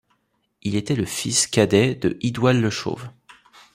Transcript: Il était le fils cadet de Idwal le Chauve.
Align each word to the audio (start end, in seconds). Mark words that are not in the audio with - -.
Il 0.63 0.75
était 0.75 0.95
le 0.95 1.05
fils 1.05 1.45
cadet 1.45 1.93
de 1.93 2.17
Idwal 2.21 2.59
le 2.59 2.71
Chauve. 2.71 3.07